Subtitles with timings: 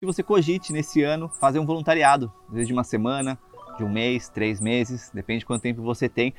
[0.00, 3.38] que você cogite nesse ano fazer um voluntariado, às vezes de uma semana,
[3.76, 6.32] de um mês, três meses, depende de quanto tempo você tem.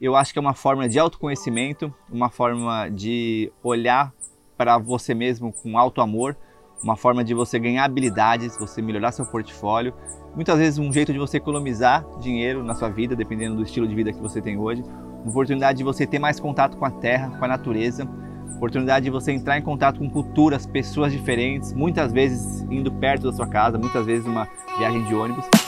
[0.00, 4.12] Eu acho que é uma forma de autoconhecimento, uma forma de olhar
[4.56, 6.36] para você mesmo com alto amor,
[6.82, 9.94] uma forma de você ganhar habilidades, você melhorar seu portfólio,
[10.34, 13.94] muitas vezes um jeito de você economizar dinheiro na sua vida, dependendo do estilo de
[13.94, 17.30] vida que você tem hoje, uma oportunidade de você ter mais contato com a terra,
[17.38, 18.08] com a natureza,
[18.56, 23.32] oportunidade de você entrar em contato com culturas, pessoas diferentes, muitas vezes indo perto da
[23.32, 25.63] sua casa, muitas vezes uma viagem de ônibus.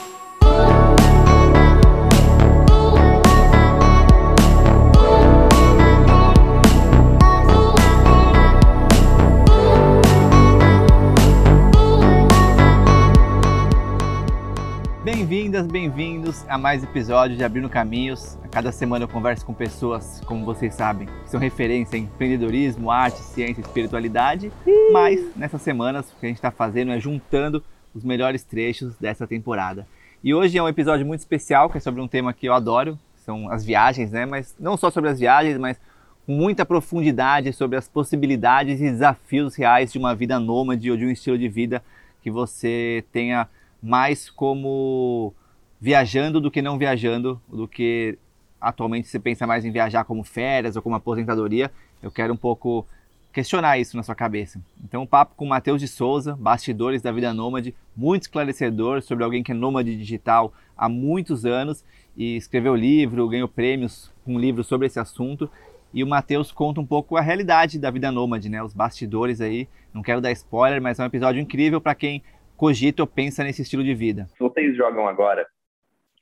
[15.56, 18.36] Bem-vindas, bem-vindos a mais episódios de Abrindo Caminhos.
[18.44, 22.90] A cada semana eu converso com pessoas, como vocês sabem, que são referência em empreendedorismo,
[22.90, 24.52] arte, ciência e espiritualidade.
[24.92, 27.64] Mas nessas semanas o que a gente está fazendo é juntando
[27.94, 29.86] os melhores trechos dessa temporada.
[30.22, 32.98] E hoje é um episódio muito especial, que é sobre um tema que eu adoro,
[33.24, 34.26] são as viagens, né?
[34.26, 35.80] Mas não só sobre as viagens, mas
[36.26, 41.06] com muita profundidade sobre as possibilidades e desafios reais de uma vida nômade ou de
[41.06, 41.82] um estilo de vida
[42.20, 43.48] que você tenha
[43.82, 45.32] mais como
[45.80, 48.18] viajando do que não viajando, do que
[48.60, 51.70] atualmente você pensa mais em viajar como férias ou como aposentadoria.
[52.02, 52.86] Eu quero um pouco
[53.32, 54.60] questionar isso na sua cabeça.
[54.82, 59.24] Então, um papo com o Matheus de Souza, bastidores da vida nômade, muito esclarecedor sobre
[59.24, 61.84] alguém que é nômade digital há muitos anos
[62.16, 65.50] e escreveu livro, ganhou prêmios com um livro sobre esse assunto.
[65.92, 68.62] E o Matheus conta um pouco a realidade da vida nômade, né?
[68.62, 69.68] Os bastidores aí.
[69.92, 72.22] Não quero dar spoiler, mas é um episódio incrível para quem
[72.56, 74.26] cogita ou pensa nesse estilo de vida?
[74.36, 75.46] Se vocês jogam agora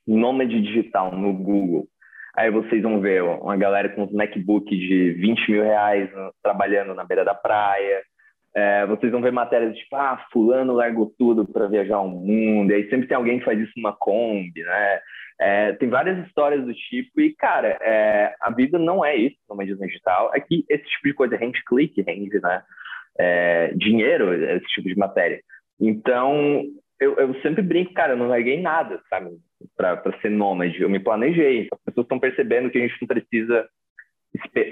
[0.07, 1.87] nômade digital no Google,
[2.37, 6.11] aí vocês vão ver uma galera com um MacBook de 20 mil reais
[6.43, 8.03] trabalhando na beira da praia.
[8.57, 12.71] É, vocês vão ver matérias tipo, ah, fulano largou tudo para viajar o mundo.
[12.71, 15.01] E aí sempre tem alguém que faz isso numa Kombi, né?
[15.41, 19.57] É, tem várias histórias do tipo, e, cara, é, a vida não é isso, no
[19.57, 22.63] meio digital, é que esse tipo de coisa rende clique, rende né,
[23.19, 25.41] é, dinheiro, esse tipo de matéria.
[25.81, 26.63] Então,
[27.01, 29.31] eu, eu sempre brinco, cara, eu não larguei nada, sabe,
[29.77, 30.81] para ser nômade.
[30.81, 31.69] Eu me planejei.
[31.73, 33.69] As pessoas estão percebendo que a gente não precisa.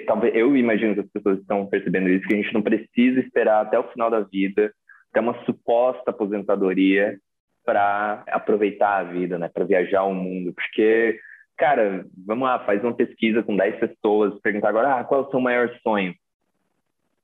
[0.06, 3.62] Talvez eu imagino que as pessoas estão percebendo isso, que a gente não precisa esperar
[3.62, 4.72] até o final da vida,
[5.10, 7.18] até uma suposta aposentadoria
[7.64, 11.16] para aproveitar a vida, né, para viajar o mundo, porque
[11.56, 15.30] cara, vamos lá, faz uma pesquisa com 10 pessoas, perguntar agora, ah, qual é o
[15.30, 16.12] seu maior sonho?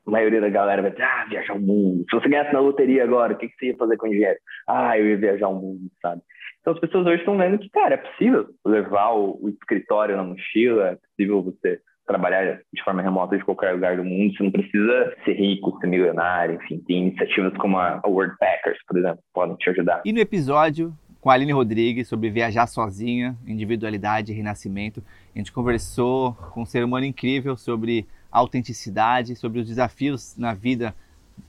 [0.08, 2.04] A maioria da galera vai dizer, ah, viajar o mundo.
[2.08, 4.38] Se você ganhasse na loteria agora, o que, que você ia fazer com o dinheiro?
[4.66, 6.22] Ah, eu ia viajar o mundo, sabe?
[6.60, 10.24] Então as pessoas hoje estão vendo que, cara, é possível levar o, o escritório na
[10.24, 14.50] mochila, é possível você trabalhar de forma remota de qualquer lugar do mundo, você não
[14.50, 19.56] precisa ser rico, ser milionário, enfim, tem iniciativas como a World Packers, por exemplo, podem
[19.56, 20.00] te ajudar.
[20.06, 25.02] E no episódio com a Aline Rodrigues sobre viajar sozinha, individualidade e renascimento,
[25.34, 30.94] a gente conversou com um ser humano incrível sobre autenticidade, sobre os desafios na vida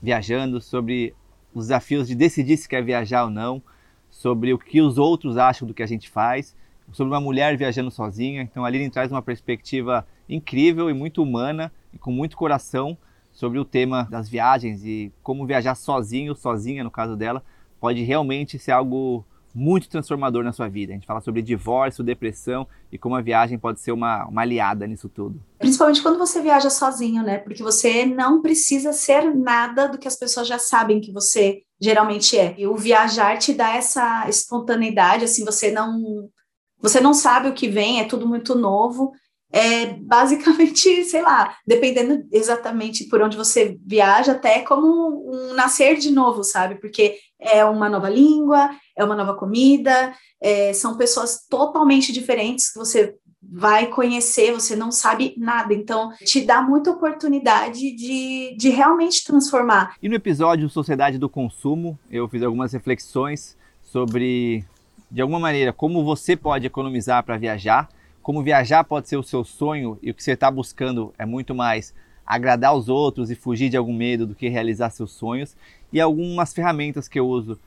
[0.00, 1.14] viajando, sobre
[1.54, 3.62] os desafios de decidir se quer viajar ou não,
[4.08, 6.56] sobre o que os outros acham do que a gente faz,
[6.92, 8.42] sobre uma mulher viajando sozinha.
[8.42, 12.96] Então a Aline traz uma perspectiva incrível e muito humana e com muito coração
[13.32, 17.44] sobre o tema das viagens e como viajar sozinho, sozinha no caso dela,
[17.78, 19.24] pode realmente ser algo
[19.54, 20.92] muito transformador na sua vida.
[20.92, 24.86] A gente fala sobre divórcio, depressão e como a viagem pode ser uma, uma aliada
[24.86, 25.42] nisso tudo.
[25.58, 27.38] Principalmente quando você viaja sozinho, né?
[27.38, 32.38] Porque você não precisa ser nada do que as pessoas já sabem que você geralmente
[32.38, 32.54] é.
[32.58, 36.28] E o viajar te dá essa espontaneidade, assim, você não
[36.82, 39.12] você não sabe o que vem, é tudo muito novo.
[39.52, 46.10] É basicamente, sei lá, dependendo exatamente por onde você viaja, até como um nascer de
[46.10, 46.76] novo, sabe?
[46.76, 52.78] Porque é uma nova língua, é uma nova comida, é, são pessoas totalmente diferentes que
[52.78, 55.72] você vai conhecer, você não sabe nada.
[55.72, 59.96] Então, te dá muita oportunidade de, de realmente transformar.
[60.02, 64.64] E no episódio Sociedade do Consumo, eu fiz algumas reflexões sobre,
[65.10, 67.88] de alguma maneira, como você pode economizar para viajar,
[68.22, 71.54] como viajar pode ser o seu sonho e o que você está buscando é muito
[71.54, 71.94] mais
[72.26, 75.56] agradar os outros e fugir de algum medo do que realizar seus sonhos
[75.92, 77.58] e algumas ferramentas que eu uso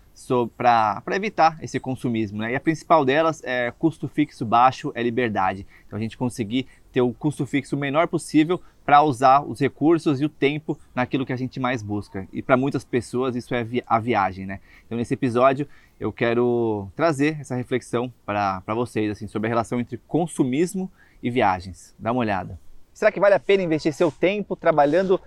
[0.55, 2.39] para evitar esse consumismo.
[2.39, 2.51] Né?
[2.53, 5.65] E a principal delas é custo fixo baixo é liberdade.
[5.85, 10.25] Então a gente conseguir ter o custo fixo menor possível para usar os recursos e
[10.25, 12.27] o tempo naquilo que a gente mais busca.
[12.31, 14.45] E para muitas pessoas isso é a viagem.
[14.45, 14.59] Né?
[14.85, 15.67] Então nesse episódio
[16.03, 20.91] eu quero trazer essa reflexão para vocês assim, sobre a relação entre consumismo
[21.21, 21.95] e viagens.
[21.97, 22.59] Dá uma olhada.
[22.93, 25.17] Será que vale a pena investir seu tempo trabalhando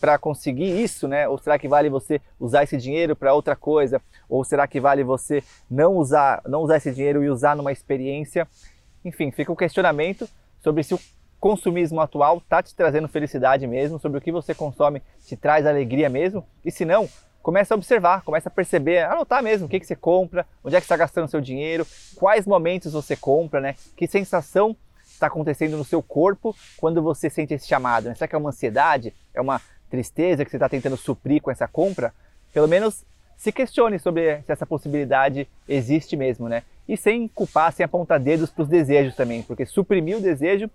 [0.00, 1.26] para conseguir isso, né?
[1.26, 4.00] Ou será que vale você usar esse dinheiro para outra coisa?
[4.28, 8.46] Ou será que vale você não usar, não usar esse dinheiro e usar numa experiência?
[9.04, 10.28] Enfim, fica o questionamento
[10.60, 11.00] sobre se o
[11.40, 16.08] consumismo atual está te trazendo felicidade mesmo, sobre o que você consome te traz alegria
[16.08, 17.08] mesmo, e se não,
[17.42, 20.80] começa a observar, começa a perceber, anotar mesmo o que, que você compra, onde é
[20.80, 23.74] que está gastando seu dinheiro, quais momentos você compra, né?
[23.96, 28.08] Que sensação está acontecendo no seu corpo quando você sente esse chamado.
[28.08, 28.14] Né?
[28.14, 29.14] Será que é uma ansiedade?
[29.34, 29.60] É uma
[29.90, 32.14] tristeza que você está tentando suprir com essa compra?
[32.52, 33.04] Pelo menos
[33.36, 36.62] se questione sobre se essa possibilidade existe mesmo, né?
[36.86, 40.70] E sem culpar, sem apontar dedos para os desejos também, porque suprimir o desejo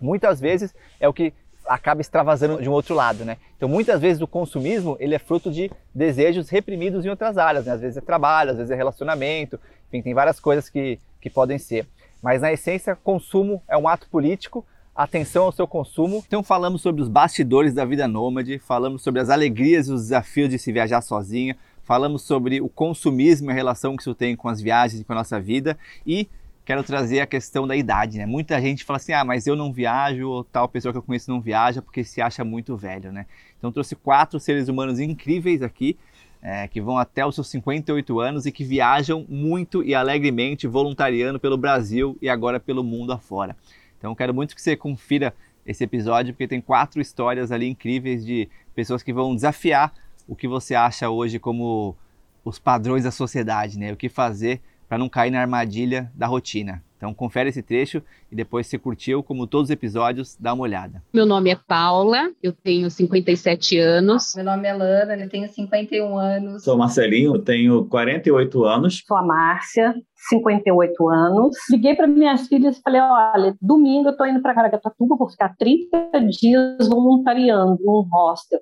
[0.00, 1.32] muitas vezes é o que
[1.66, 3.36] acaba extravasando de um outro lado, né?
[3.56, 7.72] Então, muitas vezes o consumismo ele é fruto de desejos reprimidos em outras áreas, né?
[7.72, 9.58] Às vezes é trabalho, às vezes é relacionamento,
[9.88, 11.86] enfim, tem várias coisas que, que podem ser.
[12.22, 14.64] Mas na essência, consumo é um ato político.
[14.94, 16.22] Atenção ao seu consumo.
[16.26, 20.48] Então falamos sobre os bastidores da vida nômade, falamos sobre as alegrias e os desafios
[20.48, 24.48] de se viajar sozinha, falamos sobre o consumismo e a relação que isso tem com
[24.48, 25.76] as viagens e com a nossa vida
[26.06, 26.28] e
[26.64, 28.26] quero trazer a questão da idade, né?
[28.26, 31.30] Muita gente fala assim, ah, mas eu não viajo, ou tal pessoa que eu conheço
[31.30, 33.26] não viaja porque se acha muito velho, né?
[33.58, 35.96] Então trouxe quatro seres humanos incríveis aqui,
[36.42, 41.38] é, que vão até os seus 58 anos e que viajam muito e alegremente, voluntariando
[41.38, 43.56] pelo Brasil e agora pelo mundo afora.
[43.98, 45.34] Então quero muito que você confira
[45.66, 49.92] esse episódio, porque tem quatro histórias ali incríveis de pessoas que vão desafiar
[50.28, 51.96] o que você acha hoje como
[52.44, 53.92] os padrões da sociedade, né?
[53.92, 56.82] O que fazer para não cair na armadilha da rotina.
[56.96, 58.02] Então confere esse trecho
[58.32, 61.02] e depois se curtiu, como todos os episódios, dá uma olhada.
[61.12, 64.32] Meu nome é Paula, eu tenho 57 anos.
[64.34, 66.64] Meu nome é Lana, eu tenho 51 anos.
[66.64, 69.02] Sou Marcelinho, eu tenho 48 anos.
[69.06, 69.94] Sou a Márcia,
[70.30, 71.56] 58 anos.
[71.70, 75.54] Liguei para minhas filhas e falei: olha, domingo eu estou indo para Caraguatatuba, vou ficar
[75.58, 78.60] 30 dias voluntariando num hostel.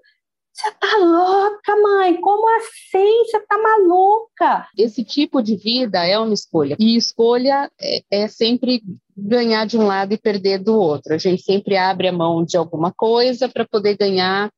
[0.52, 2.20] Você tá louca, mãe?
[2.20, 3.24] Como assim?
[3.24, 4.66] Você tá maluca?
[4.76, 6.76] Esse tipo de vida é uma escolha.
[6.78, 8.82] E escolha é, é, sempre
[9.16, 11.14] ganhar de um lado e perder do outro.
[11.14, 14.50] A gente sempre abre a mão de alguma coisa para poder ganhar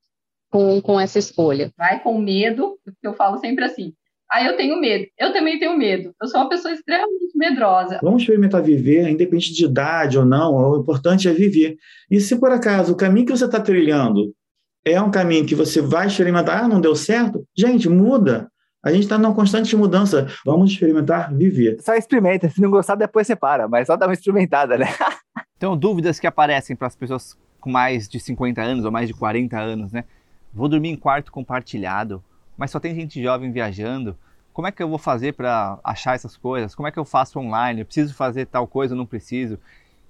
[0.50, 1.72] com, com essa escolha.
[1.76, 3.92] Vai com medo, porque eu falo sempre assim.
[4.32, 5.06] Aí ah, eu tenho medo.
[5.16, 6.12] Eu também tenho medo.
[6.20, 8.00] Eu sou uma pessoa extremamente medrosa.
[8.02, 10.54] Vamos experimentar viver, independente de idade ou não.
[10.54, 11.76] O importante é viver.
[12.10, 14.34] E se por acaso o caminho que você está trilhando
[14.84, 18.48] é um caminho que você vai experimentar, ah, não deu certo, gente, muda.
[18.84, 20.28] A gente está numa constante mudança.
[20.44, 21.78] Vamos experimentar viver.
[21.80, 22.50] Só experimenta.
[22.50, 23.66] Se não gostar, depois você para.
[23.66, 24.86] Mas só dá uma experimentada, né?
[25.56, 29.14] então, dúvidas que aparecem para as pessoas com mais de 50 anos ou mais de
[29.14, 30.04] 40 anos, né?
[30.52, 32.22] Vou dormir em quarto compartilhado,
[32.58, 34.14] mas só tem gente jovem viajando.
[34.52, 36.74] Como é que eu vou fazer para achar essas coisas?
[36.74, 37.80] Como é que eu faço online?
[37.80, 39.58] Eu preciso fazer tal coisa ou não preciso?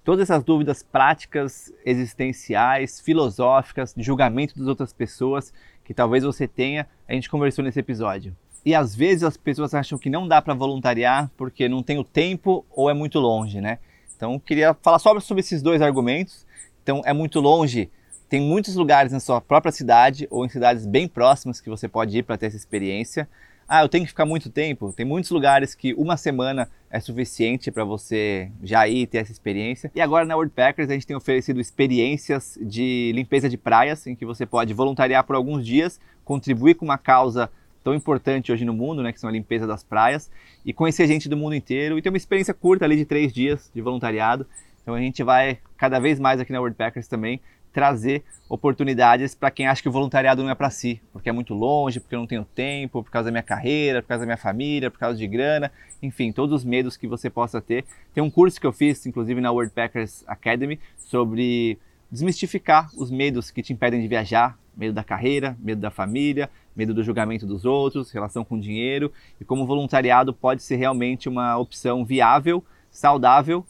[0.05, 5.53] Todas essas dúvidas práticas, existenciais, filosóficas, de julgamento das outras pessoas
[5.83, 8.37] que talvez você tenha, a gente conversou nesse episódio.
[8.65, 12.05] E às vezes as pessoas acham que não dá para voluntariar porque não tem o
[12.05, 13.79] tempo ou é muito longe, né?
[14.17, 16.47] Então queria falar só sobre esses dois argumentos.
[16.83, 17.91] Então é muito longe,
[18.29, 22.17] tem muitos lugares na sua própria cidade ou em cidades bem próximas que você pode
[22.17, 23.29] ir para ter essa experiência.
[23.69, 24.93] Ah, eu tenho que ficar muito tempo.
[24.93, 29.90] Tem muitos lugares que uma semana é suficiente para você já ir ter essa experiência.
[29.94, 34.26] E agora na Worldpackers a gente tem oferecido experiências de limpeza de praias, em que
[34.26, 37.50] você pode voluntariar por alguns dias, contribuir com uma causa
[37.82, 40.31] tão importante hoje no mundo, né, que são a limpeza das praias,
[40.64, 43.71] e conhecer gente do mundo inteiro e ter uma experiência curta ali de três dias
[43.75, 44.47] de voluntariado.
[44.83, 47.40] Então a gente vai cada vez mais aqui na Worldpackers também
[47.75, 51.52] trazer oportunidades para quem acha que o voluntariado não é para si, porque é muito
[51.52, 54.37] longe, porque eu não tenho tempo, por causa da minha carreira, por causa da minha
[54.37, 57.85] família, por causa de grana, enfim, todos os medos que você possa ter.
[58.14, 61.76] Tem um curso que eu fiz, inclusive na Worldpackers Academy, sobre
[62.09, 66.95] desmistificar os medos que te impedem de viajar, medo da carreira, medo da família, medo
[66.95, 71.57] do julgamento dos outros, relação com dinheiro, e como o voluntariado pode ser realmente uma
[71.57, 73.66] opção viável, saudável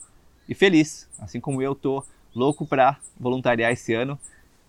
[0.47, 4.19] e feliz, assim como eu estou louco para voluntariar esse ano.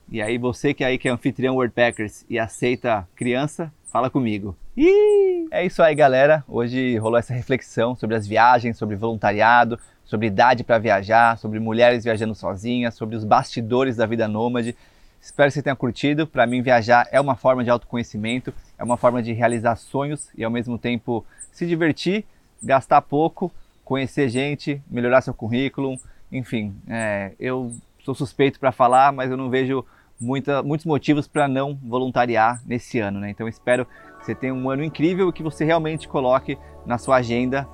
[0.08, 4.56] E aí você que é aí que é anfitrião Wordpackers e aceita criança, fala comigo.
[4.76, 6.44] Ih, é isso aí, galera.
[6.46, 12.04] Hoje rolou essa reflexão sobre as viagens, sobre voluntariado, sobre idade para viajar, sobre mulheres
[12.04, 14.76] viajando sozinhas, sobre os bastidores da vida nômade.
[15.20, 16.26] Espero que você tenha curtido.
[16.26, 20.44] Para mim, viajar é uma forma de autoconhecimento, é uma forma de realizar sonhos e
[20.44, 22.25] ao mesmo tempo se divertir,
[22.62, 23.50] gastar pouco,
[23.85, 25.99] conhecer gente, melhorar seu currículo,
[26.30, 27.73] enfim, é, eu
[28.04, 29.85] sou suspeito para falar, mas eu não vejo
[30.21, 33.30] muita, muitos motivos para não voluntariar nesse ano, né?
[33.30, 33.87] Então espero
[34.18, 37.68] que você tenha um ano incrível e que você realmente coloque na sua agenda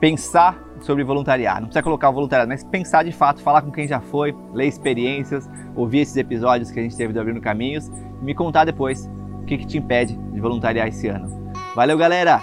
[0.00, 1.56] pensar sobre voluntariar.
[1.56, 4.66] Não precisa colocar o voluntariado, mas pensar de fato, falar com quem já foi, ler
[4.66, 9.08] experiências, ouvir esses episódios que a gente teve do Abrindo Caminhos e me contar depois
[9.42, 11.52] o que, que te impede de voluntariar esse ano.
[11.74, 12.40] Valeu, galera!